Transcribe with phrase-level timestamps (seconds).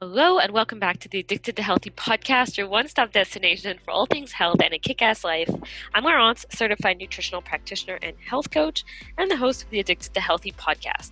[0.00, 3.90] Hello, and welcome back to the Addicted to Healthy podcast, your one stop destination for
[3.90, 5.50] all things health and a kick ass life.
[5.92, 8.84] I'm Laurence, certified nutritional practitioner and health coach,
[9.16, 11.10] and the host of the Addicted to Healthy podcast.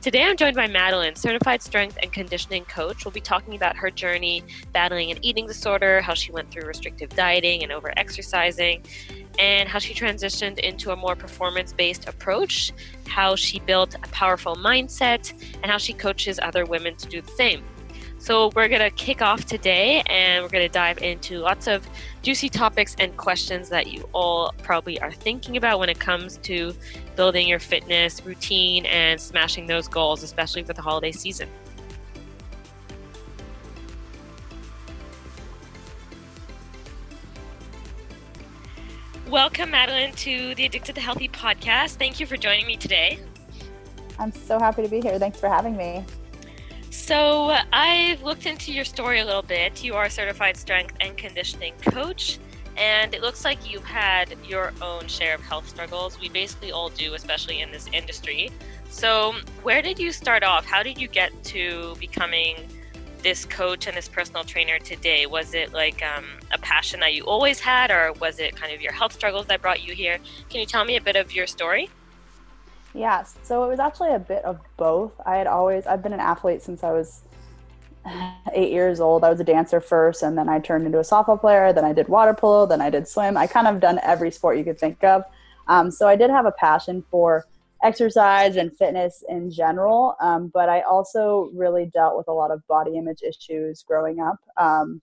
[0.00, 3.04] Today, I'm joined by Madeline, certified strength and conditioning coach.
[3.04, 4.42] We'll be talking about her journey
[4.72, 8.82] battling an eating disorder, how she went through restrictive dieting and over exercising,
[9.38, 12.72] and how she transitioned into a more performance based approach,
[13.06, 17.32] how she built a powerful mindset, and how she coaches other women to do the
[17.32, 17.62] same.
[18.18, 21.86] So, we're going to kick off today and we're going to dive into lots of
[22.22, 26.74] juicy topics and questions that you all probably are thinking about when it comes to
[27.14, 31.48] building your fitness routine and smashing those goals, especially for the holiday season.
[39.28, 41.96] Welcome, Madeline, to the Addicted to Healthy podcast.
[41.96, 43.18] Thank you for joining me today.
[44.18, 45.18] I'm so happy to be here.
[45.18, 46.04] Thanks for having me.
[46.96, 49.84] So, I've looked into your story a little bit.
[49.84, 52.38] You are a certified strength and conditioning coach,
[52.76, 56.18] and it looks like you've had your own share of health struggles.
[56.18, 58.50] We basically all do, especially in this industry.
[58.88, 60.64] So, where did you start off?
[60.64, 62.56] How did you get to becoming
[63.22, 65.26] this coach and this personal trainer today?
[65.26, 68.80] Was it like um, a passion that you always had, or was it kind of
[68.80, 70.18] your health struggles that brought you here?
[70.48, 71.90] Can you tell me a bit of your story?
[72.96, 75.12] Yeah, so it was actually a bit of both.
[75.26, 77.20] I had always I've been an athlete since I was
[78.52, 79.22] eight years old.
[79.22, 81.74] I was a dancer first, and then I turned into a softball player.
[81.74, 82.64] Then I did water polo.
[82.64, 83.36] Then I did swim.
[83.36, 85.24] I kind of done every sport you could think of.
[85.68, 87.44] Um, so I did have a passion for
[87.82, 92.66] exercise and fitness in general, um, but I also really dealt with a lot of
[92.66, 95.02] body image issues growing up, um,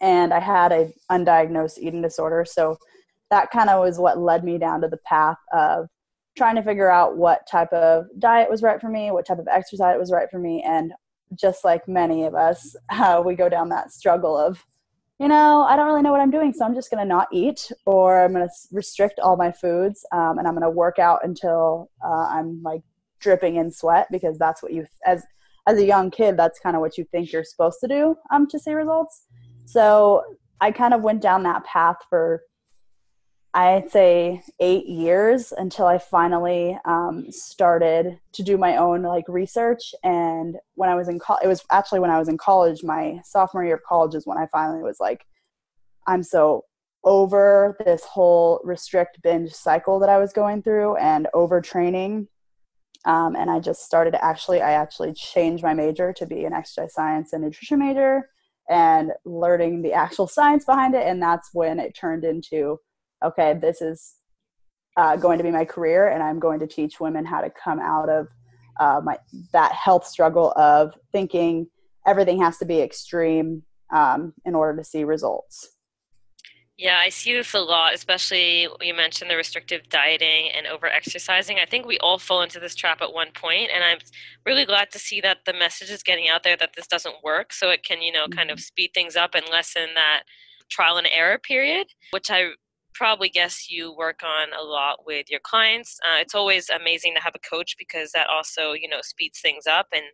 [0.00, 2.44] and I had a undiagnosed eating disorder.
[2.44, 2.78] So
[3.30, 5.88] that kind of was what led me down to the path of
[6.36, 9.48] trying to figure out what type of diet was right for me, what type of
[9.48, 10.62] exercise was right for me.
[10.66, 10.92] And
[11.34, 14.64] just like many of us, uh, we go down that struggle of,
[15.20, 17.28] you know, I don't really know what I'm doing, so I'm just going to not
[17.32, 20.98] eat or I'm going to restrict all my foods um, and I'm going to work
[20.98, 22.82] out until uh, I'm like
[23.20, 25.24] dripping in sweat because that's what you, as,
[25.68, 28.48] as a young kid, that's kind of what you think you're supposed to do um,
[28.48, 29.26] to see results.
[29.66, 30.24] So
[30.60, 32.42] I kind of went down that path for
[33.56, 39.94] I'd say eight years until I finally um, started to do my own like research.
[40.02, 43.20] And when I was in college, it was actually when I was in college, my
[43.24, 45.24] sophomore year of college is when I finally was like,
[46.08, 46.64] I'm so
[47.04, 52.26] over this whole restrict binge cycle that I was going through and overtraining.
[53.04, 56.94] Um, and I just started actually, I actually changed my major to be an exercise
[56.94, 58.28] science and nutrition major
[58.68, 61.06] and learning the actual science behind it.
[61.06, 62.78] And that's when it turned into
[63.24, 64.14] okay, this is
[64.96, 67.80] uh, going to be my career, and I'm going to teach women how to come
[67.80, 68.28] out of
[68.80, 69.18] uh, my
[69.52, 71.66] that health struggle of thinking
[72.06, 75.70] everything has to be extreme um, in order to see results.
[76.76, 81.58] Yeah, I see this a lot, especially you mentioned the restrictive dieting and over exercising.
[81.60, 83.98] I think we all fall into this trap at one point, and I'm
[84.44, 87.52] really glad to see that the message is getting out there that this doesn't work,
[87.52, 88.62] so it can, you know, kind of mm-hmm.
[88.62, 90.24] speed things up and lessen that
[90.68, 92.48] trial and error period, which I
[92.94, 95.98] probably guess you work on a lot with your clients.
[96.04, 99.66] Uh, it's always amazing to have a coach because that also, you know, speeds things
[99.66, 100.04] up and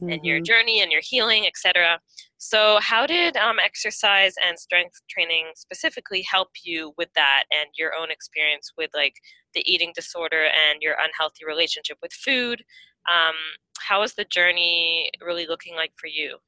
[0.00, 0.12] mm-hmm.
[0.12, 0.44] and your mm-hmm.
[0.44, 2.00] journey and your healing, etc.
[2.38, 7.92] So, how did um, exercise and strength training specifically help you with that and your
[7.94, 9.14] own experience with like
[9.54, 12.62] the eating disorder and your unhealthy relationship with food?
[13.10, 13.34] Um,
[13.78, 16.38] how is the journey really looking like for you?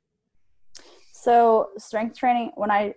[1.12, 2.94] So, strength training, when I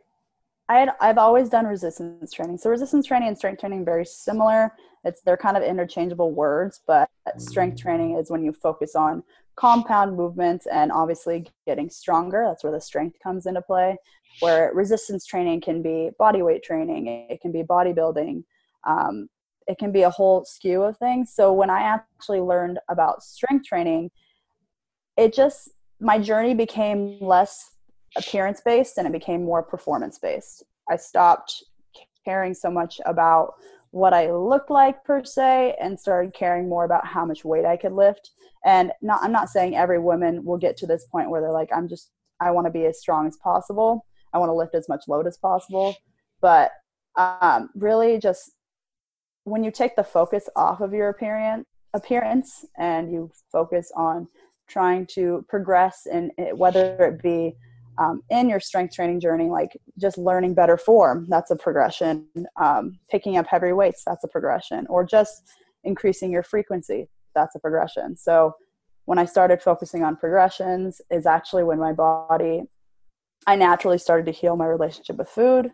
[0.72, 2.58] I had, I've always done resistance training.
[2.58, 4.72] So resistance training and strength training very similar.
[5.04, 9.22] It's they're kind of interchangeable words, but strength training is when you focus on
[9.58, 12.46] compound movements and obviously getting stronger.
[12.48, 13.98] That's where the strength comes into play.
[14.40, 18.46] Where resistance training can be body weight training, it can be bodybuilding,
[18.88, 19.28] um,
[19.68, 21.34] it can be a whole skew of things.
[21.36, 24.10] So when I actually learned about strength training,
[25.18, 27.72] it just my journey became less
[28.16, 30.64] appearance based and it became more performance based.
[30.90, 31.64] I stopped
[32.26, 33.54] caring so much about
[33.92, 37.78] what I looked like per se and started caring more about how much weight I
[37.78, 38.32] could lift.
[38.66, 41.70] And not I'm not saying every woman will get to this point where they're like,
[41.76, 44.06] I'm just I want to be as strong as possible.
[44.34, 45.96] I want to lift as much load as possible.
[46.42, 46.72] But
[47.18, 48.52] um, really just
[49.44, 54.28] when you take the focus off of your appearance appearance and you focus on
[54.68, 57.54] trying to progress and whether it be
[57.98, 62.28] um, in your strength training journey, like just learning better form, that's a progression.
[62.60, 64.88] Um, picking up heavy weights, that's a progression.
[64.88, 65.44] Or just
[65.84, 68.16] increasing your frequency, that's a progression.
[68.16, 68.54] So
[69.06, 72.64] when I started focusing on progressions is actually when my body,
[73.48, 75.72] I naturally started to heal my relationship with food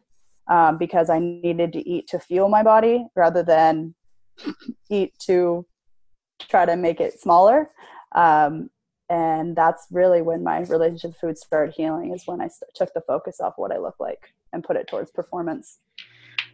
[0.50, 3.94] um, because I needed to eat to fuel my body rather than
[4.90, 5.66] eat to
[6.40, 7.70] try to make it smaller.
[8.16, 8.70] Um,
[9.10, 12.94] and that's really when my relationship with food started healing is when I st- took
[12.94, 15.80] the focus off what I look like and put it towards performance.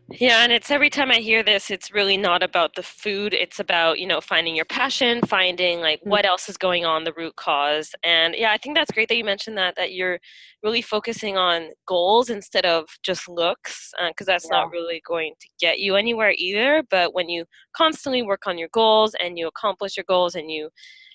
[0.09, 3.33] Yeah, and it's every time I hear this, it's really not about the food.
[3.33, 6.09] It's about, you know, finding your passion, finding like mm-hmm.
[6.09, 7.91] what else is going on, the root cause.
[8.03, 10.19] And yeah, I think that's great that you mentioned that, that you're
[10.61, 14.57] really focusing on goals instead of just looks, because uh, that's yeah.
[14.57, 16.83] not really going to get you anywhere either.
[16.91, 20.69] But when you constantly work on your goals and you accomplish your goals and you,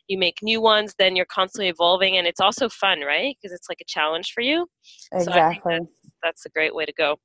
[0.08, 2.16] you make new ones, then you're constantly evolving.
[2.16, 3.36] And it's also fun, right?
[3.40, 4.66] Because it's like a challenge for you.
[5.12, 5.60] Exactly.
[5.64, 7.16] So that's, that's a great way to go.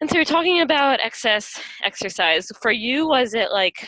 [0.00, 2.50] And so you're talking about excess exercise.
[2.62, 3.86] For you, was it like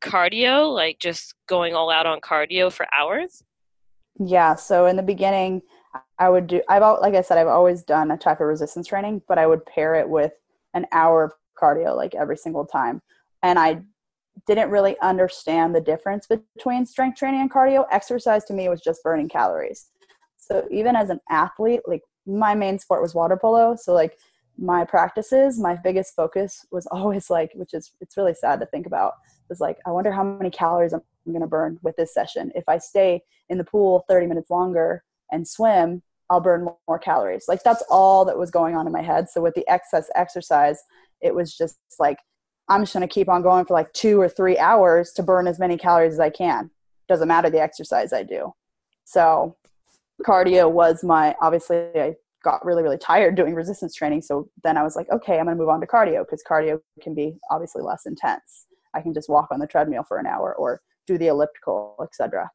[0.00, 3.42] cardio, like just going all out on cardio for hours?
[4.18, 4.54] Yeah.
[4.54, 5.60] So in the beginning,
[6.18, 9.22] I would do, I've, like I said, I've always done a type of resistance training,
[9.28, 10.32] but I would pair it with
[10.72, 13.02] an hour of cardio like every single time.
[13.42, 13.82] And I
[14.46, 17.86] didn't really understand the difference between strength training and cardio.
[17.90, 19.88] Exercise to me was just burning calories.
[20.36, 23.76] So even as an athlete, like my main sport was water polo.
[23.76, 24.16] So like
[24.58, 28.86] my practices, my biggest focus was always like, which is it's really sad to think
[28.86, 29.14] about,
[29.48, 32.52] was like, I wonder how many calories I'm going to burn with this session.
[32.54, 37.46] If I stay in the pool 30 minutes longer and swim, I'll burn more calories.
[37.48, 39.28] Like that's all that was going on in my head.
[39.28, 40.78] So with the excess exercise,
[41.20, 42.18] it was just like,
[42.70, 45.46] I'm just going to keep on going for like two or three hours to burn
[45.46, 46.70] as many calories as I can.
[47.08, 48.54] Doesn't matter the exercise I do.
[49.04, 49.56] So
[50.24, 54.82] cardio was my obviously I got really really tired doing resistance training so then i
[54.82, 57.82] was like okay i'm going to move on to cardio because cardio can be obviously
[57.82, 61.26] less intense i can just walk on the treadmill for an hour or do the
[61.26, 62.50] elliptical etc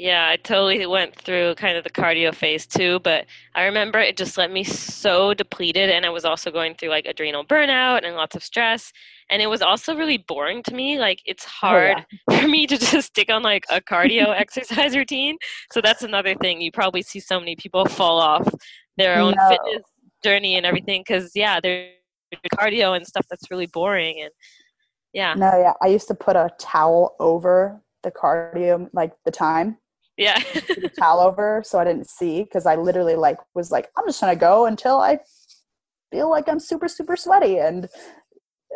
[0.00, 4.16] yeah, I totally went through kind of the cardio phase too, but I remember it
[4.16, 8.16] just left me so depleted and I was also going through like adrenal burnout and
[8.16, 8.94] lots of stress
[9.28, 10.98] and it was also really boring to me.
[10.98, 12.40] Like it's hard oh, yeah.
[12.40, 15.36] for me to just stick on like a cardio exercise routine.
[15.70, 16.62] So that's another thing.
[16.62, 18.48] You probably see so many people fall off
[18.96, 19.48] their own no.
[19.50, 19.82] fitness
[20.24, 21.90] journey and everything because yeah, they're
[22.54, 24.30] cardio and stuff that's really boring and
[25.12, 25.34] yeah.
[25.34, 25.74] No, yeah.
[25.82, 29.76] I used to put a towel over the cardio like the time
[30.20, 34.06] yeah the towel over so i didn't see because i literally like was like i'm
[34.06, 35.18] just gonna go until i
[36.12, 37.88] feel like i'm super super sweaty and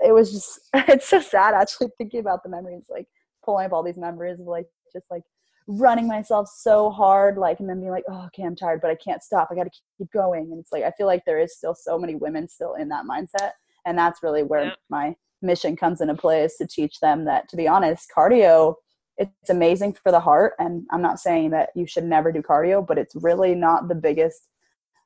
[0.05, 3.07] it was just it's so sad actually thinking about the memories like
[3.45, 5.23] pulling up all these memories of like just like
[5.67, 8.97] running myself so hard like and then being like oh okay i'm tired but i
[8.97, 11.75] can't stop i gotta keep going and it's like i feel like there is still
[11.75, 13.53] so many women still in that mindset
[13.87, 14.75] and that's really where yeah.
[14.91, 18.75] my mission comes into play is to teach them that to be honest cardio
[19.19, 22.85] it's amazing for the heart and i'm not saying that you should never do cardio
[22.87, 24.49] but it's really not the biggest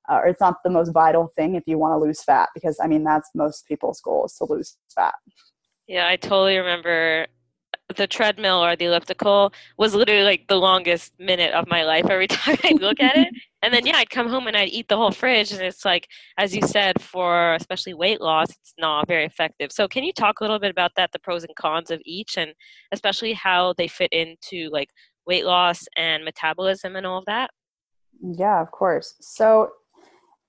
[0.09, 2.79] uh, or it's not the most vital thing if you want to lose fat because
[2.83, 5.15] i mean that's most people's goal is to lose fat.
[5.87, 7.27] Yeah i totally remember
[7.97, 12.27] the treadmill or the elliptical was literally like the longest minute of my life every
[12.29, 13.29] time I look at it.
[13.63, 16.07] And then yeah, I'd come home and I'd eat the whole fridge and it's like
[16.37, 19.73] as you said for especially weight loss, it's not very effective.
[19.73, 22.37] So can you talk a little bit about that the pros and cons of each
[22.37, 22.53] and
[22.93, 24.91] especially how they fit into like
[25.27, 27.51] weight loss and metabolism and all of that?
[28.21, 29.15] Yeah, of course.
[29.21, 29.71] So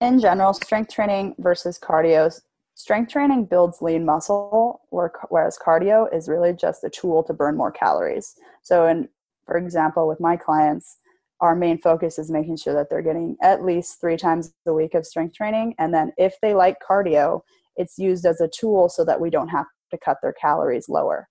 [0.01, 2.33] in general, strength training versus cardio
[2.79, 7.73] strength training builds lean muscle whereas cardio is really just a tool to burn more
[7.73, 8.35] calories.
[8.61, 9.09] So in
[9.45, 10.97] for example with my clients
[11.41, 14.93] our main focus is making sure that they're getting at least three times a week
[14.93, 17.41] of strength training and then if they like cardio
[17.75, 21.27] it's used as a tool so that we don't have to cut their calories lower.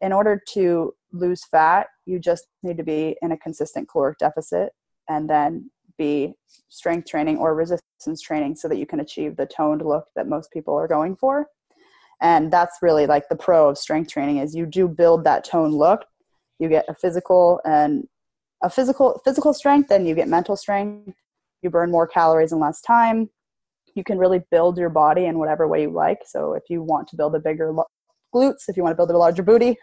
[0.00, 4.70] In order to lose fat you just need to be in a consistent caloric deficit
[5.10, 6.34] and then be
[6.68, 10.50] strength training or resistance training so that you can achieve the toned look that most
[10.50, 11.46] people are going for.
[12.20, 15.72] And that's really like the pro of strength training is you do build that tone
[15.72, 16.04] look.
[16.58, 18.06] You get a physical and
[18.62, 21.14] a physical physical strength and you get mental strength.
[21.62, 23.28] You burn more calories in less time.
[23.94, 26.20] You can really build your body in whatever way you like.
[26.26, 27.72] So if you want to build a bigger
[28.34, 28.68] glutes.
[28.68, 29.76] If you want to build a larger booty,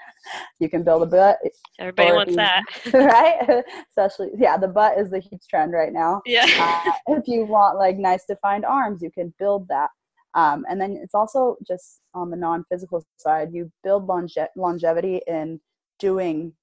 [0.60, 1.38] you can build a butt.
[1.80, 3.64] Everybody wants you, that, right?
[3.90, 6.22] Especially, yeah, the butt is the huge trend right now.
[6.26, 6.46] Yeah.
[6.60, 9.90] uh, if you want like nice defined arms, you can build that.
[10.36, 15.60] Um, and then it's also just on the non-physical side, you build longe- longevity in
[16.00, 16.54] doing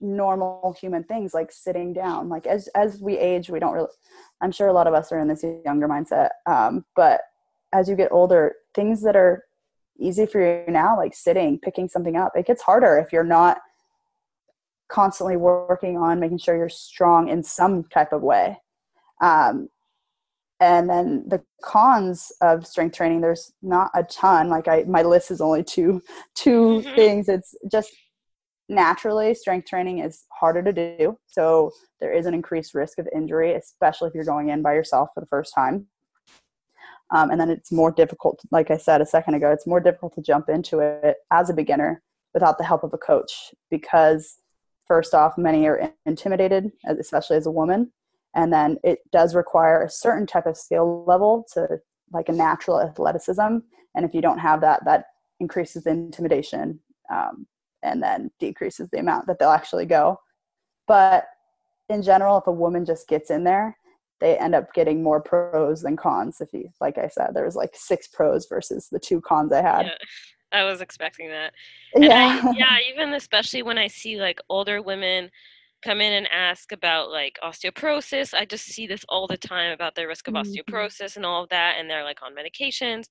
[0.00, 2.28] normal human things like sitting down.
[2.28, 3.88] Like as as we age, we don't really.
[4.40, 7.20] I'm sure a lot of us are in this younger mindset, um, but
[7.72, 9.44] as you get older, things that are
[9.98, 12.32] easy for you now, like sitting, picking something up.
[12.34, 13.58] It gets harder if you're not
[14.88, 18.58] constantly working on making sure you're strong in some type of way.
[19.20, 19.68] Um,
[20.60, 24.48] and then the cons of strength training, there's not a ton.
[24.48, 26.02] Like I, my list is only two,
[26.36, 26.94] 2 mm-hmm.
[26.94, 27.28] things.
[27.28, 27.92] It's just
[28.68, 31.18] naturally strength training is harder to do.
[31.26, 35.10] So there is an increased risk of injury, especially if you're going in by yourself
[35.14, 35.86] for the first time.
[37.10, 40.14] Um, and then it's more difficult, like I said a second ago, it's more difficult
[40.14, 42.02] to jump into it as a beginner
[42.34, 44.38] without the help of a coach because
[44.86, 46.70] first off many are intimidated
[47.00, 47.92] especially as a woman.
[48.34, 51.80] And then it does require a certain type of skill level to
[52.12, 53.40] like a natural athleticism.
[53.94, 55.06] And if you don't have that that
[55.40, 57.46] increases the intimidation um,
[57.82, 60.20] and then decreases the amount that they'll actually go.
[60.86, 61.26] But
[61.88, 63.78] in general if a woman just gets in there
[64.20, 67.56] they end up getting more pros than cons if you like i said there was
[67.56, 69.92] like six pros versus the two cons i had yeah.
[70.52, 71.52] I was expecting that.
[71.94, 72.40] And yeah.
[72.42, 75.30] I, yeah, even especially when I see like older women
[75.82, 78.34] come in and ask about like osteoporosis.
[78.34, 80.50] I just see this all the time about the risk of mm-hmm.
[80.50, 83.04] osteoporosis and all of that, and they're like on medications.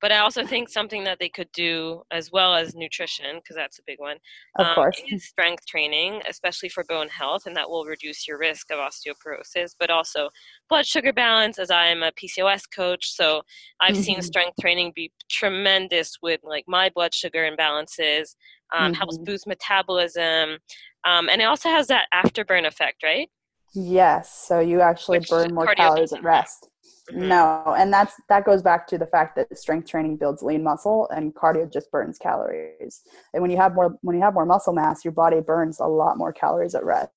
[0.00, 3.78] But I also think something that they could do as well as nutrition, because that's
[3.78, 4.16] a big one,
[4.58, 8.38] of um, course, is strength training, especially for bone health, and that will reduce your
[8.38, 9.74] risk of osteoporosis.
[9.78, 10.30] But also
[10.68, 13.42] blood sugar balance, as I am a PCOS coach, so
[13.80, 14.02] I've mm-hmm.
[14.02, 18.36] seen strength training be tremendous with like my blood sugar imbalances.
[18.74, 18.94] Um, mm-hmm.
[18.94, 20.56] Helps boost metabolism.
[21.04, 23.28] Um, and it also has that afterburn effect, right?
[23.74, 24.32] Yes.
[24.46, 26.68] So you actually Which burn more calories at rest.
[27.10, 27.28] Mm-hmm.
[27.28, 31.08] No, and that's that goes back to the fact that strength training builds lean muscle
[31.10, 33.02] and cardio just burns calories.
[33.34, 35.86] And when you have more when you have more muscle mass, your body burns a
[35.86, 37.10] lot more calories at rest.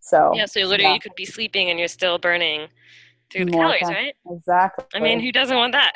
[0.00, 0.94] So Yeah, so literally yeah.
[0.94, 2.68] you could be sleeping and you're still burning
[3.30, 4.14] through the calories, cal- right?
[4.30, 4.84] Exactly.
[4.94, 5.92] I mean, who doesn't want that?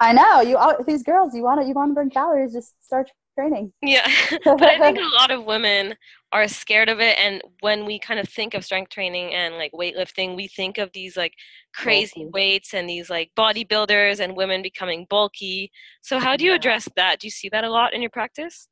[0.00, 0.40] I know.
[0.48, 3.72] You all, these girls, you want to you want to burn calories, just start training.
[3.82, 4.06] Yeah.
[4.44, 5.94] but I think a lot of women
[6.32, 9.72] are scared of it and when we kind of think of strength training and like
[9.72, 11.34] weightlifting, we think of these like
[11.74, 15.70] crazy weights and these like bodybuilders and women becoming bulky.
[16.02, 17.20] So how do you address that?
[17.20, 18.68] Do you see that a lot in your practice?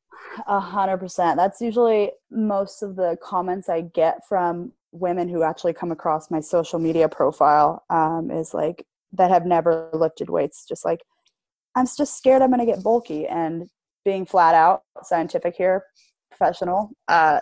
[0.47, 1.37] A hundred percent.
[1.37, 6.41] That's usually most of the comments I get from women who actually come across my
[6.41, 11.01] social media profile um, is like that have never lifted weights just like
[11.75, 13.69] i'm just scared i'm going to get bulky and
[14.05, 15.85] being flat out scientific here,
[16.31, 17.41] professional, uh,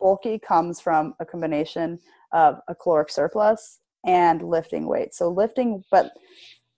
[0.00, 1.98] bulky comes from a combination
[2.32, 5.14] of a caloric surplus and lifting weight.
[5.14, 6.12] So lifting, but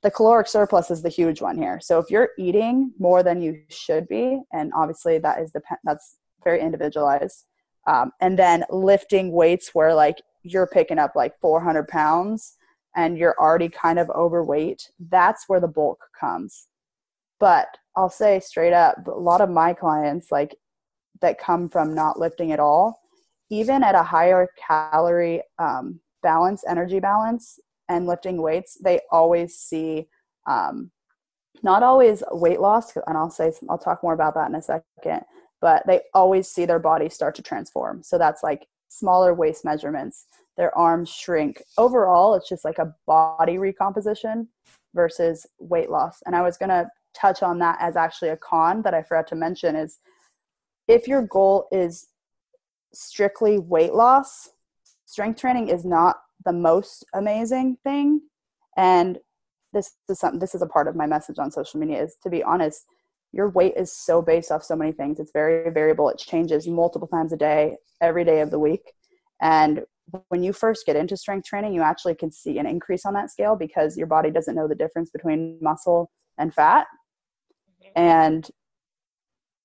[0.03, 1.79] the caloric surplus is the huge one here.
[1.81, 6.17] So if you're eating more than you should be, and obviously that is depend that's
[6.43, 7.45] very individualized.
[7.87, 12.57] Um, and then lifting weights where like you're picking up like 400 pounds
[12.97, 16.67] and you're already kind of overweight, that's where the bulk comes.
[17.41, 20.55] But I'll say straight up, a lot of my clients, like
[21.21, 23.01] that come from not lifting at all,
[23.51, 30.09] even at a higher calorie um, balance, energy balance, and lifting weights, they always see
[30.47, 30.91] um,
[31.63, 35.23] not always weight loss, and I'll say I'll talk more about that in a second.
[35.61, 38.03] But they always see their body start to transform.
[38.03, 41.63] So that's like smaller waist measurements, their arms shrink.
[41.77, 44.49] Overall, it's just like a body recomposition
[44.95, 46.23] versus weight loss.
[46.25, 49.37] And I was gonna touch on that as actually a con that I forgot to
[49.37, 49.99] mention is
[50.89, 52.09] if your goal is
[52.93, 54.51] strictly weight loss,
[55.07, 58.23] strength training is not the most amazing thing.
[58.77, 59.19] And
[59.73, 62.31] this is something this is a part of my message on social media is to
[62.31, 62.85] be honest,
[63.33, 65.21] your weight is so based off so many things.
[65.21, 66.09] It's very variable.
[66.09, 68.93] It changes multiple times a day, every day of the week.
[69.41, 69.83] And
[70.29, 73.31] when you first get into strength training, you actually can see an increase on that
[73.31, 76.87] scale because your body doesn't know the difference between muscle and fat
[77.97, 78.49] and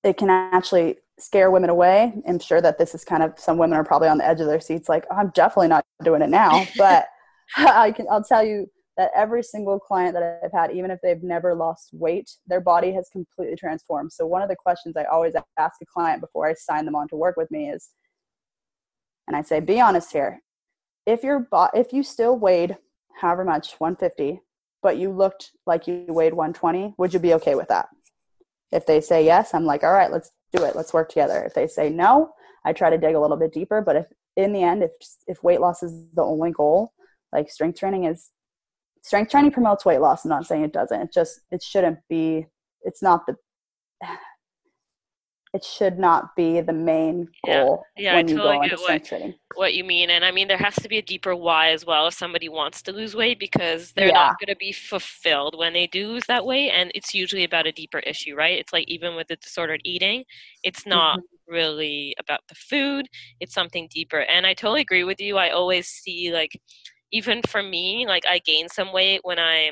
[0.04, 2.14] it can actually scare women away.
[2.28, 4.48] I'm sure that this is kind of some women are probably on the edge of
[4.48, 6.66] their seats, like oh, I'm definitely not doing it now.
[6.78, 7.08] But
[7.58, 11.22] I can I'll tell you that every single client that I've had, even if they've
[11.22, 14.12] never lost weight, their body has completely transformed.
[14.14, 17.08] So one of the questions I always ask a client before I sign them on
[17.10, 17.90] to work with me is,
[19.28, 20.42] and I say, be honest here.
[21.06, 22.78] If your bo- if you still weighed
[23.20, 24.42] however much, 150,
[24.82, 27.88] but you looked like you weighed 120, would you be okay with that?
[28.76, 30.76] If they say yes, I'm like, all right, let's do it.
[30.76, 31.44] Let's work together.
[31.44, 32.32] If they say no,
[32.66, 33.82] I try to dig a little bit deeper.
[33.82, 34.06] But if
[34.36, 34.92] in the end, if
[35.28, 36.94] if weight loss is the only goal,
[37.32, 38.32] like strength training is
[39.02, 40.26] strength training promotes weight loss.
[40.26, 41.02] I'm not saying it doesn't.
[41.02, 42.48] It just it shouldn't be.
[42.82, 43.36] It's not the.
[45.56, 48.78] It should not be the main goal yeah, yeah when I you totally go into
[48.78, 49.34] strength what, training.
[49.56, 50.10] what you mean.
[50.10, 52.82] And I mean, there has to be a deeper why as well if somebody wants
[52.82, 54.26] to lose weight because they're Yeah.
[54.26, 56.72] not going to be fulfilled when they do lose that weight.
[56.72, 58.60] And it's usually about a deeper issue, right?
[58.60, 60.26] It's like even with the disordered eating,
[60.62, 61.54] it's not mm-hmm.
[61.54, 63.08] really about the food,
[63.40, 64.20] it's something deeper.
[64.20, 65.38] And I totally agree with you.
[65.38, 66.52] I always see, like,
[67.14, 69.72] even for me, like, I gained some weight when I.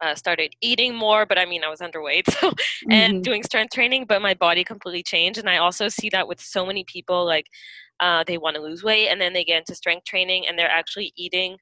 [0.00, 2.52] Uh, started eating more, but I mean, I was underweight, so
[2.90, 3.22] and Mhm.
[3.22, 5.40] doing strength training, but my body completely changed.
[5.40, 7.46] And I also see that with so many people, like
[8.00, 10.70] uh, they want to lose weight and then they get into strength training and they're
[10.70, 11.58] actually eating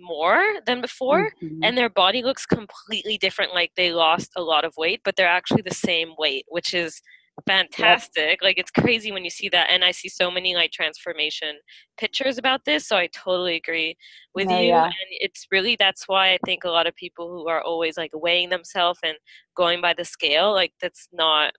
[0.00, 1.60] more than before, Mhm.
[1.62, 3.54] and their body looks completely different.
[3.54, 7.00] Like they lost a lot of weight, but they're actually the same weight, which is
[7.46, 8.42] fantastic.
[8.42, 9.70] Like it's crazy when you see that.
[9.70, 11.56] And I see so many like transformation
[11.98, 12.86] pictures about this.
[12.86, 13.96] So I totally agree
[14.34, 14.68] with Oh, you.
[14.68, 14.84] yeah.
[14.84, 18.10] And it's really that's why I think a lot of people who are always like
[18.14, 19.16] weighing themselves and
[19.56, 21.52] going by the scale, like that's not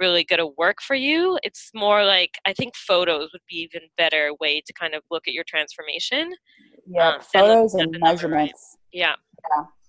[0.00, 1.38] really going to work for you.
[1.42, 5.26] It's more like I think photos would be even better way to kind of look
[5.26, 6.32] at your transformation.
[6.86, 8.52] yeah, um, photos and the number, right?
[8.52, 8.76] measurements.
[8.92, 9.14] Yeah.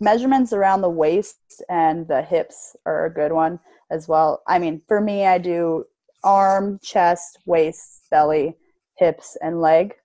[0.02, 1.38] measurements around the waist
[1.70, 3.60] and the hips are a good one
[3.92, 4.42] as well.
[4.48, 5.86] I mean, for me, I do
[6.24, 8.56] arm, chest, waist, belly,
[8.98, 9.96] hips, and leg.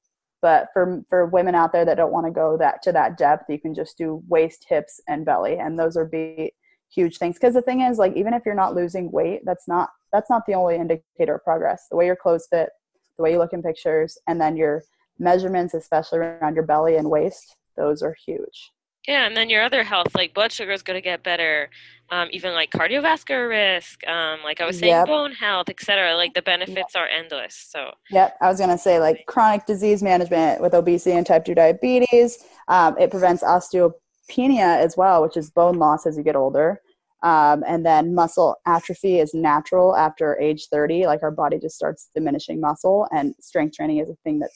[0.40, 3.48] But for for women out there that don't want to go that to that depth,
[3.48, 6.52] you can just do waist, hips, and belly, and those are be
[6.94, 7.36] huge things.
[7.36, 10.44] Because the thing is, like, even if you're not losing weight, that's not that's not
[10.46, 11.86] the only indicator of progress.
[11.90, 12.68] The way your clothes fit,
[13.16, 14.82] the way you look in pictures, and then your
[15.18, 18.70] measurements, especially around your belly and waist, those are huge.
[19.06, 21.68] Yeah, and then your other health, like blood sugar, is going to get better.
[22.10, 25.06] Um, even like cardiovascular risk, um, like I was saying, Yep.
[25.06, 26.14] bone health, etc.
[26.16, 27.54] Like the benefits are endless.
[27.54, 31.54] So Yep, I was gonna say like chronic disease management with obesity and type two
[31.54, 32.44] diabetes.
[32.68, 36.82] Um, it prevents osteopenia as well, which is bone loss as you get older.
[37.22, 41.06] Um, and then muscle atrophy is natural after age 30.
[41.06, 44.50] Like our body just starts diminishing muscle, and strength training is a thing that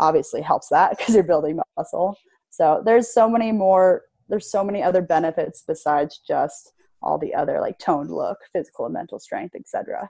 [0.00, 2.16] obviously helps that because you're building muscle.
[2.56, 4.04] So there's so many more.
[4.28, 6.72] There's so many other benefits besides just
[7.02, 10.08] all the other like toned look, physical and mental strength, etc.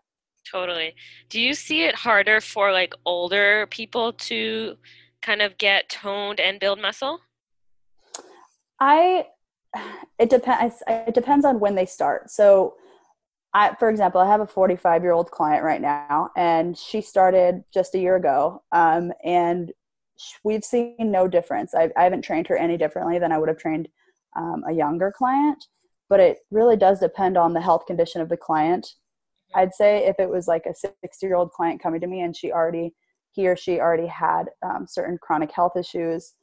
[0.50, 0.95] totally.
[1.29, 4.76] Do you see it harder for like older people to
[5.23, 7.21] kind of get toned and build muscle?
[8.81, 9.26] I
[10.19, 12.30] it depends it depends on when they start.
[12.30, 12.76] So
[13.54, 17.65] I for example, I have a 45 year old client right now and she started
[17.75, 19.73] just a year ago um, and
[20.45, 21.75] we've seen no difference.
[21.75, 23.89] I, I haven't trained her any differently than I would have trained
[24.37, 25.65] um, a younger client,
[26.09, 28.95] but it really does depend on the health condition of the client.
[29.55, 32.37] I'd say if it was like a 60 year old client coming to me and
[32.37, 32.95] she already
[33.33, 36.35] he or she already had um, certain chronic health issues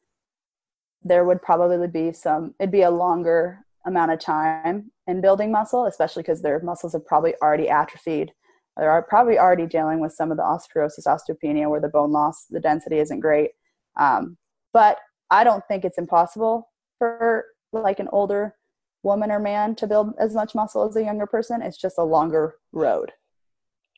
[1.03, 5.85] there would probably be some it'd be a longer amount of time in building muscle
[5.85, 8.31] especially because their muscles have probably already atrophied
[8.77, 12.59] they're probably already dealing with some of the osteoporosis osteopenia where the bone loss the
[12.59, 13.51] density isn't great
[13.97, 14.37] um,
[14.73, 14.97] but
[15.29, 18.55] i don't think it's impossible for like an older
[19.03, 22.03] woman or man to build as much muscle as a younger person it's just a
[22.03, 23.11] longer road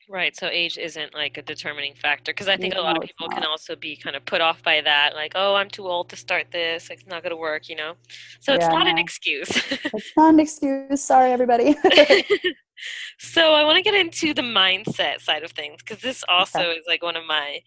[0.07, 0.35] Right.
[0.35, 3.27] So age isn't like a determining factor because I think a lot of it's people
[3.27, 6.15] can also be kind of put off by that, like, oh, I'm too old to
[6.15, 6.89] start this.
[6.91, 7.93] It's not going to work, you know?
[8.39, 9.49] So it's Yeah, not an excuse.
[9.71, 11.75] it's not an excuse sorry everybody
[13.17, 16.83] so I want to get into the mindset side of things because this also is
[16.87, 17.61] like one of my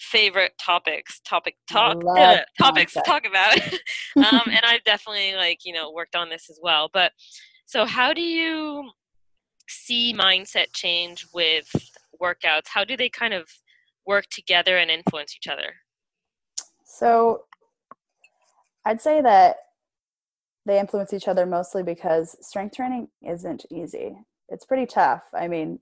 [0.00, 3.56] favorite topics topic talk uh, topics to talk about
[4.16, 7.12] um, and i've definitely like you know worked on this as well but
[7.66, 8.88] so how do you
[9.68, 11.68] see mindset change with
[12.20, 13.48] workouts how do they kind of
[14.06, 15.74] work together and influence each other
[16.84, 17.44] So
[18.84, 19.56] I'd say that
[20.66, 24.16] they influence each other mostly because strength training isn't easy.
[24.48, 25.22] It's pretty tough.
[25.32, 25.78] I mean,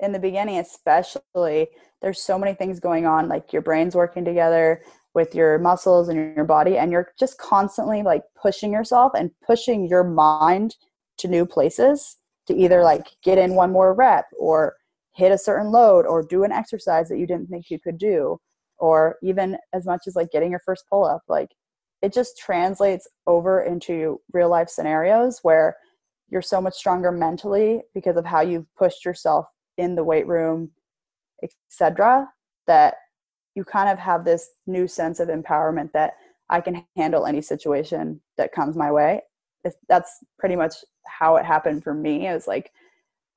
[0.00, 1.68] in the beginning, especially,
[2.02, 4.82] there's so many things going on, like your brain's working together
[5.14, 9.86] with your muscles and your body, and you're just constantly like pushing yourself and pushing
[9.86, 10.76] your mind
[11.18, 14.74] to new places to either like get in one more rep or
[15.14, 18.38] hit a certain load or do an exercise that you didn't think you could do
[18.78, 21.50] or even as much as like getting your first pull up like
[22.00, 25.76] it just translates over into real life scenarios where
[26.30, 29.46] you're so much stronger mentally because of how you've pushed yourself
[29.80, 30.70] in the weight room
[31.42, 32.28] etc
[32.66, 32.94] that
[33.54, 36.12] you kind of have this new sense of empowerment that
[36.50, 39.20] i can handle any situation that comes my way.
[39.88, 40.74] That's pretty much
[41.06, 42.70] how it happened for me it was like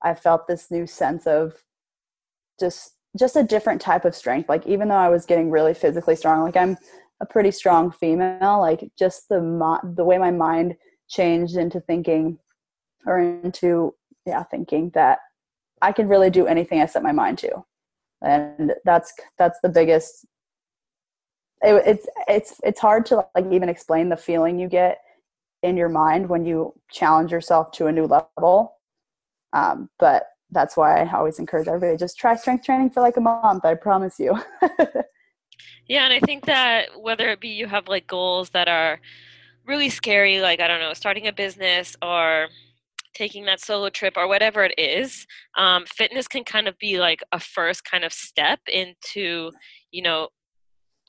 [0.04, 1.54] i felt this new sense of
[2.60, 4.50] just just a different type of strength.
[4.50, 6.78] Like even though i was getting really physically strong like i'm
[7.22, 10.76] a pretty strong female like just the mo- the way my mind
[11.08, 12.38] changed into thinking
[13.06, 13.94] or into
[14.26, 15.20] yeah thinking that
[15.84, 17.64] I can really do anything I set my mind to.
[18.22, 20.26] And that's that's the biggest
[21.62, 25.00] it, it's it's it's hard to like even explain the feeling you get
[25.62, 28.76] in your mind when you challenge yourself to a new level.
[29.54, 33.22] Um, but that's why I always encourage everybody just try strength training for like a
[33.22, 33.66] month.
[33.66, 34.40] I promise you.
[35.88, 39.00] yeah, and I think that whether it be you have like goals that are
[39.66, 42.48] really scary, like I don't know, starting a business or
[43.14, 45.26] taking that solo trip or whatever it is,
[45.58, 49.52] um, fitness can kind of be like a first kind of step into,
[49.92, 50.30] you know,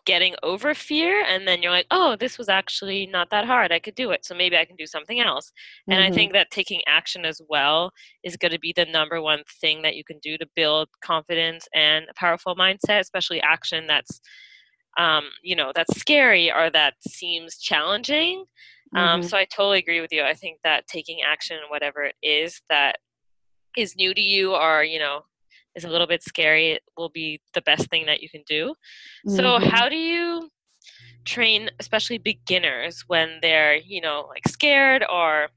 [0.05, 3.79] getting over fear and then you're like oh this was actually not that hard i
[3.79, 5.93] could do it so maybe i can do something else mm-hmm.
[5.93, 6.15] and i mm-hmm.
[6.15, 7.91] think that taking action as well
[8.23, 11.67] is going to be the number one thing that you can do to build confidence
[11.75, 14.21] and a powerful mindset especially action that's
[14.97, 18.45] um, you know that's scary or that seems challenging
[18.95, 19.29] um, mm-hmm.
[19.29, 22.97] so i totally agree with you i think that taking action whatever it is that
[23.77, 25.23] is new to you or you know
[25.75, 28.75] is a little bit scary, it will be the best thing that you can do.
[29.27, 29.37] Mm-hmm.
[29.37, 30.49] So, how do you
[31.25, 35.49] train, especially beginners, when they're, you know, like scared or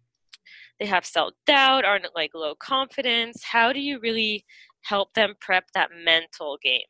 [0.80, 3.44] they have self doubt or like low confidence?
[3.44, 4.46] How do you really
[4.84, 6.82] help them prep that mental game?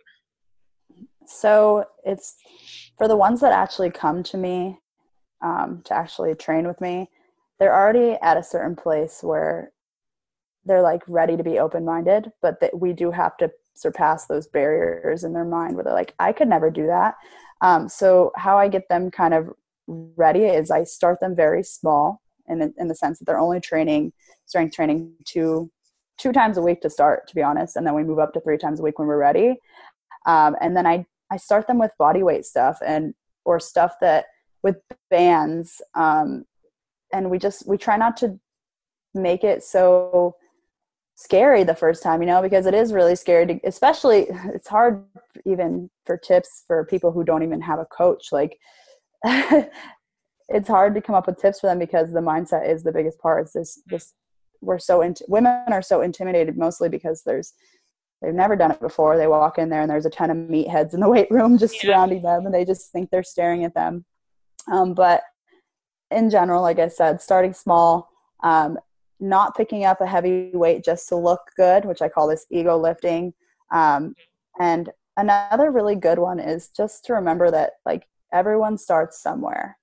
[1.26, 2.36] So, it's
[2.98, 4.80] for the ones that actually come to me
[5.42, 7.10] um, to actually train with me,
[7.60, 9.72] they're already at a certain place where
[10.66, 14.48] they're like ready to be open minded, but that we do have to surpass those
[14.48, 17.16] barriers in their mind where they're like, I could never do that.
[17.62, 19.50] Um, so how I get them kind of
[19.88, 24.14] ready is I start them very small in in the sense that they're only training
[24.46, 25.72] strength training two
[26.18, 28.42] two times a week to start, to be honest, and then we move up to
[28.42, 29.56] three times a week when we're ready.
[30.26, 33.14] Um, and then I I start them with body weight stuff and
[33.46, 34.26] or stuff that
[34.68, 35.82] with bands.
[35.96, 36.46] Um,
[37.14, 38.38] and we just we try not to
[39.14, 40.36] make it so
[41.16, 45.04] scary the first time, you know, because it is really scary to, especially, it's hard
[45.46, 48.28] even for tips for people who don't even have a coach.
[48.32, 48.58] Like,
[49.26, 53.20] it's hard to come up with tips for them because the mindset is the biggest
[53.20, 53.44] part.
[53.44, 54.14] It's this, this,
[54.62, 57.54] we're so, into, women are so intimidated mostly because there's,
[58.22, 59.18] they've never done it before.
[59.18, 61.76] They walk in there and there's a ton of meatheads in the weight room just
[61.76, 61.90] yeah.
[61.90, 64.06] surrounding them and they just think they're staring at them.
[64.72, 65.24] Um, but
[66.12, 68.10] in general, like I said, starting small,
[68.44, 68.78] um,
[69.20, 72.78] not picking up a heavy weight just to look good, which I call this ego
[72.78, 73.34] lifting.
[73.72, 74.16] Um,
[74.60, 79.78] and another really good one is just to remember that like everyone starts somewhere.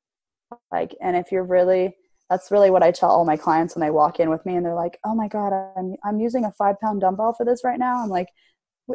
[0.71, 1.97] Like, and if you're really,
[2.31, 4.65] that's really what I tell all my clients when they walk in with me and
[4.65, 7.79] they're like, oh my God, I'm, I'm using a five pound dumbbell for this right
[7.79, 8.03] now.
[8.03, 8.29] I'm like,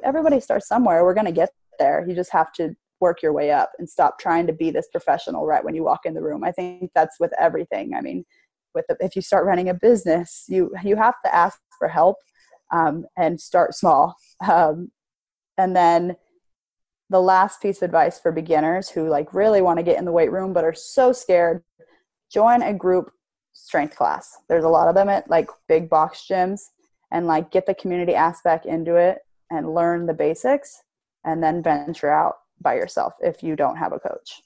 [0.04, 1.04] everybody starts somewhere.
[1.04, 2.06] We're going to get there.
[2.08, 5.46] You just have to work your way up and stop trying to be this professional
[5.46, 6.44] right when you walk in the room.
[6.44, 7.94] I think that's with everything.
[7.94, 8.26] I mean,
[8.74, 12.18] with the, if you start running a business you you have to ask for help
[12.72, 14.16] um, and start small
[14.48, 14.92] um,
[15.58, 16.16] and then
[17.10, 20.12] the last piece of advice for beginners who like really want to get in the
[20.12, 21.64] weight room but are so scared
[22.32, 23.12] join a group
[23.54, 26.62] strength class there's a lot of them at like big box gyms
[27.12, 30.84] and like get the community aspect into it and learn the basics
[31.26, 34.42] and then venture out by yourself if you don't have a coach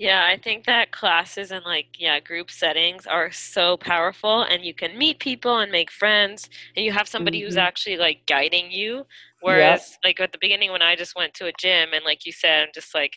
[0.00, 4.72] yeah, I think that classes and like yeah, group settings are so powerful and you
[4.72, 7.48] can meet people and make friends and you have somebody mm-hmm.
[7.48, 9.04] who's actually like guiding you.
[9.42, 9.98] Whereas yep.
[10.02, 12.62] like at the beginning when I just went to a gym and like you said,
[12.62, 13.12] I'm just like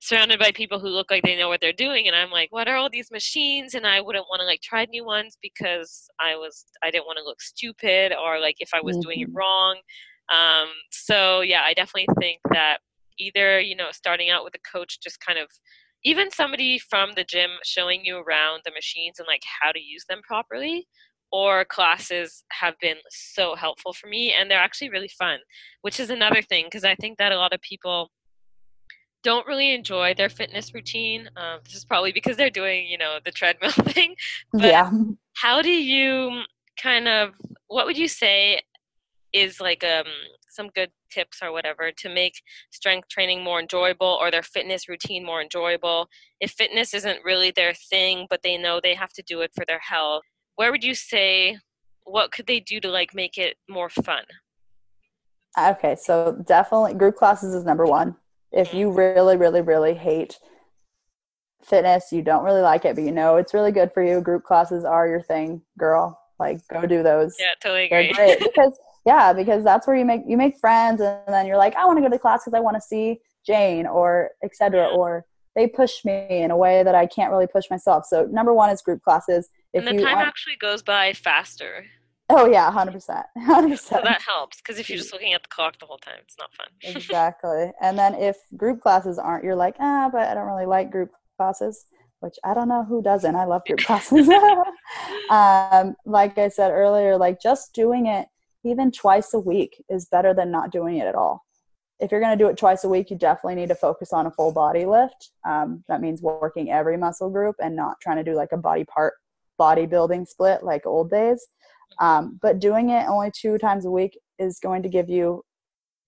[0.00, 2.68] surrounded by people who look like they know what they're doing and I'm like, what
[2.68, 3.74] are all these machines?
[3.74, 7.18] And I wouldn't want to like try new ones because I was I didn't want
[7.18, 9.02] to look stupid or like if I was mm-hmm.
[9.02, 9.36] doing it mm-hmm.
[9.36, 9.76] wrong.
[10.32, 12.78] Um so yeah, I definitely think that
[13.18, 15.48] either, you know, starting out with a coach just kind of
[16.04, 20.04] even somebody from the gym showing you around the machines and like how to use
[20.08, 20.86] them properly
[21.30, 25.38] or classes have been so helpful for me and they're actually really fun
[25.82, 28.10] which is another thing because i think that a lot of people
[29.24, 33.18] don't really enjoy their fitness routine um, this is probably because they're doing you know
[33.24, 34.14] the treadmill thing
[34.52, 34.90] but yeah.
[35.36, 36.42] how do you
[36.80, 37.34] kind of
[37.66, 38.60] what would you say
[39.32, 40.06] is like um
[40.48, 45.24] some good tips or whatever to make strength training more enjoyable or their fitness routine
[45.24, 46.08] more enjoyable.
[46.40, 49.64] If fitness isn't really their thing but they know they have to do it for
[49.66, 50.22] their health
[50.58, 51.56] where would you say
[52.02, 54.24] what could they do to like make it more fun?
[55.56, 58.16] Okay so definitely group classes is number one.
[58.50, 58.98] If you mm-hmm.
[58.98, 60.38] really really really hate
[61.62, 64.42] fitness you don't really like it but you know it's really good for you group
[64.42, 66.20] classes are your thing girl.
[66.40, 67.36] Like go do those.
[67.38, 68.36] Yeah totally agree.
[68.40, 71.84] because yeah because that's where you make you make friends and then you're like i
[71.86, 75.24] want to go to class because i want to see jane or etc or
[75.56, 78.68] they push me in a way that i can't really push myself so number one
[78.68, 81.84] is group classes if and the time actually goes by faster
[82.30, 85.48] Oh yeah, hundred percent, 100% So that helps because if you're just looking at the
[85.48, 86.66] clock the whole time, it's not fun.
[86.94, 87.72] Exactly.
[87.80, 91.10] And then if group classes aren't, you're like, ah, but I don't really like group
[91.38, 91.86] classes,
[92.20, 93.34] which I don't know who doesn't.
[93.34, 94.28] I love group classes.
[95.30, 98.28] um, like I said earlier, like just doing it
[98.68, 101.44] even twice a week is better than not doing it at all.
[102.00, 104.26] If you're going to do it twice a week, you definitely need to focus on
[104.26, 105.30] a full body lift.
[105.44, 108.84] Um, that means working every muscle group and not trying to do like a body
[108.84, 109.14] part
[109.60, 111.44] bodybuilding split like old days.
[112.00, 115.42] Um, but doing it only two times a week is going to give you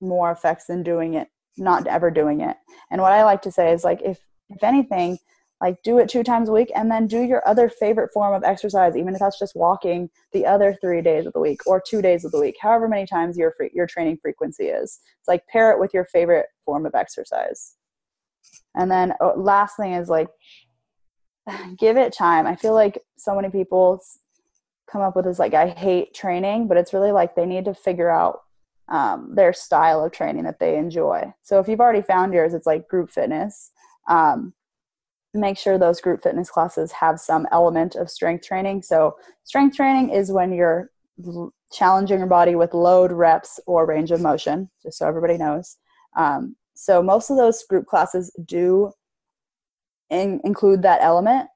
[0.01, 2.57] more effects than doing it not ever doing it.
[2.91, 4.19] And what I like to say is like if
[4.49, 5.19] if anything,
[5.61, 8.43] like do it two times a week and then do your other favorite form of
[8.43, 12.01] exercise, even if that's just walking the other three days of the week or two
[12.01, 15.01] days of the week, however many times your free, your training frequency is.
[15.19, 17.77] It's like pair it with your favorite form of exercise.
[18.75, 20.29] And then oh, last thing is like
[21.79, 22.47] give it time.
[22.47, 24.01] I feel like so many people
[24.91, 27.75] come up with this like I hate training, but it's really like they need to
[27.75, 28.41] figure out
[28.89, 31.33] um, their style of training that they enjoy.
[31.43, 33.71] So if you've already found yours, it's like group fitness.
[34.09, 34.53] Um,
[35.33, 38.83] make sure those group fitness classes have some element of strength training.
[38.83, 40.91] So strength training is when you're
[41.73, 45.77] challenging your body with load, reps, or range of motion, just so everybody knows.
[46.17, 48.93] Um, so most of those group classes do
[50.09, 51.49] in- include that element.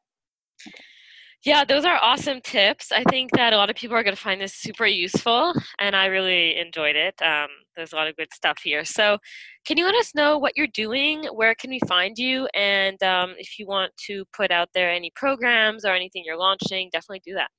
[1.45, 2.91] Yeah, those are awesome tips.
[2.91, 5.95] I think that a lot of people are going to find this super useful, and
[5.95, 7.21] I really enjoyed it.
[7.21, 8.83] Um, there's a lot of good stuff here.
[8.83, 9.19] So,
[9.67, 11.25] can you let us know what you're doing?
[11.35, 12.49] Where can we find you?
[12.55, 16.89] And um, if you want to put out there any programs or anything you're launching,
[16.91, 17.51] definitely do that.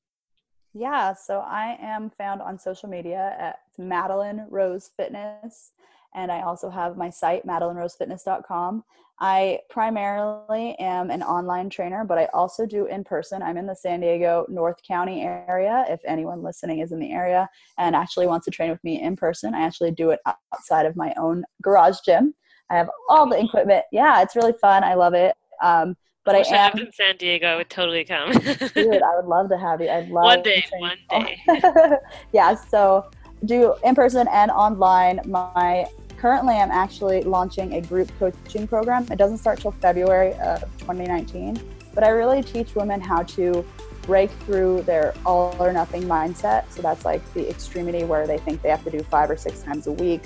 [0.74, 5.74] Yeah, so I am found on social media at Madeline Rose Fitness,
[6.16, 8.84] and I also have my site, madelinerosefitness.com.
[9.20, 13.42] I primarily am an online trainer, but I also do in person.
[13.42, 15.86] I'm in the San Diego North County area.
[15.88, 17.48] If anyone listening is in the area
[17.78, 20.20] and actually wants to train with me in person, I actually do it
[20.54, 22.34] outside of my own garage gym.
[22.70, 23.86] I have all the equipment.
[23.92, 24.84] Yeah, it's really fun.
[24.84, 25.36] I love it.
[25.64, 27.48] Um, but I, I am in San Diego.
[27.48, 28.32] I would totally come.
[28.32, 29.90] dude, I would love to have you.
[29.90, 30.66] I'd love one day.
[30.80, 31.40] One day.
[32.34, 32.56] yeah.
[32.56, 33.10] So
[33.46, 35.22] do in person and online.
[35.26, 35.86] My
[36.18, 39.06] currently i'm actually launching a group coaching program.
[39.12, 41.60] It doesn't start till february of 2019
[41.94, 43.66] but i really teach women how to
[44.06, 46.70] break through their all or nothing mindset.
[46.70, 49.62] So that's like the extremity where they think they have to do five or six
[49.62, 50.22] times a week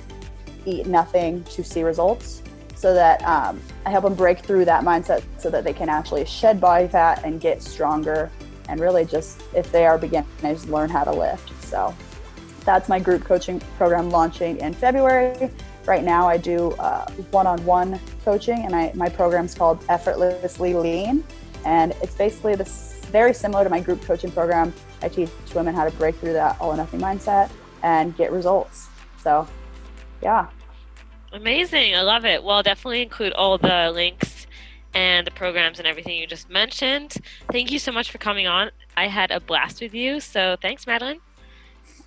[0.65, 2.41] eat nothing to see results
[2.75, 6.25] so that um, i help them break through that mindset so that they can actually
[6.25, 8.29] shed body fat and get stronger
[8.67, 11.49] and really just if they are beginners learn how to lift.
[11.63, 11.95] So
[12.65, 15.49] that's my group coaching program launching in february
[15.89, 21.23] right now I do uh, one-on-one coaching and I, my program is called Effortlessly Lean.
[21.65, 24.71] And it's basically this very similar to my group coaching program.
[25.01, 27.49] I teach women how to break through that all or nothing mindset
[27.81, 28.87] and get results.
[29.23, 29.47] So
[30.21, 30.47] yeah.
[31.33, 31.95] Amazing.
[31.95, 32.43] I love it.
[32.43, 34.45] Well, definitely include all the links
[34.93, 37.15] and the programs and everything you just mentioned.
[37.51, 38.69] Thank you so much for coming on.
[38.95, 40.19] I had a blast with you.
[40.19, 41.19] So thanks, Madeline.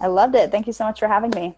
[0.01, 0.53] I loved it.
[0.53, 1.57] Thank you so much for having me.